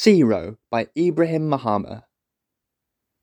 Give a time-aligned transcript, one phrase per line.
[0.00, 0.22] Sea
[0.70, 2.04] by Ibrahim Mahama.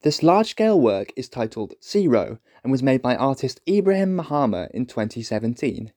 [0.02, 4.86] This large scale work is titled SEARO and was made by artist Ibrahim Mahama in
[4.86, 5.94] 2017.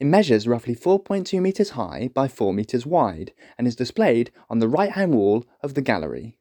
[0.00, 4.68] It measures roughly 4.2 metres high by 4 metres wide and is displayed on the
[4.68, 6.38] right hand wall of the gallery.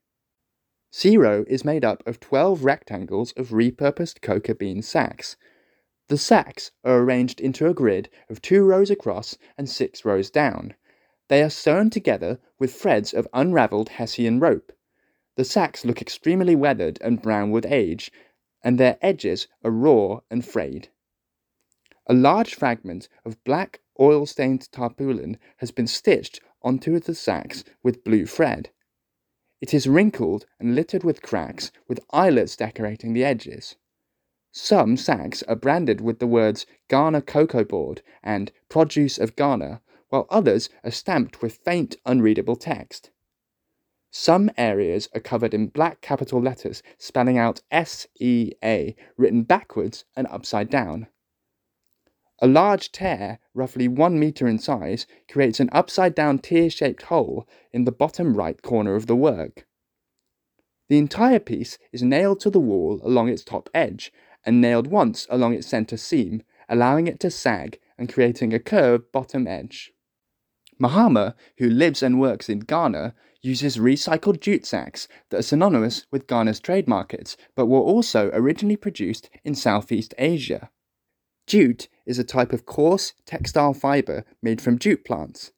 [0.89, 5.35] SEARO is made up of 12 rectangles of repurposed cocoa bean sacks.
[6.07, 10.75] The sacks are arranged into a grid of two rows across and six rows down.
[11.29, 14.71] They are sewn together with threads of unravelled Hessian rope.
[15.35, 18.11] The sacks look extremely weathered and brown with age,
[18.63, 20.89] and their edges are raw and frayed.
[22.07, 28.03] A large fragment of black oil stained tarpaulin has been stitched onto the sacks with
[28.03, 28.69] blue thread.
[29.59, 33.75] It is wrinkled and littered with cracks, with eyelets decorating the edges.
[34.51, 40.27] Some sacks are branded with the words Ghana Cocoa Board and Produce of Ghana, while
[40.29, 43.11] others are stamped with faint, unreadable text.
[44.09, 50.69] Some areas are covered in black capital letters spelling out SEA written backwards and upside
[50.69, 51.07] down.
[52.39, 57.47] A large tear, roughly one meter in size, creates an upside down tear shaped hole
[57.73, 59.67] in the bottom right corner of the work.
[60.87, 64.13] The entire piece is nailed to the wall along its top edge
[64.45, 69.11] and nailed once along its center seam, allowing it to sag and creating a curved
[69.11, 69.91] bottom edge.
[70.79, 76.27] Mahama, who lives and works in Ghana, uses recycled jute sacks that are synonymous with
[76.27, 80.69] Ghana's trade markets but were also originally produced in Southeast Asia.
[81.47, 85.51] Jute is a type of coarse textile fibre made from jute plants.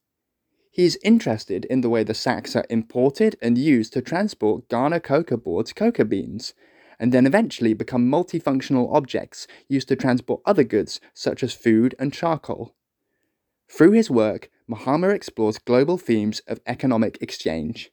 [0.72, 5.00] He is interested in the way the sacks are imported and used to transport Ghana
[5.00, 6.54] cocoa board's cocoa beans,
[7.00, 12.14] and then eventually become multifunctional objects used to transport other goods such as food and
[12.14, 12.76] charcoal.
[13.70, 17.92] Through his work, Mahama explores global themes of economic exchange.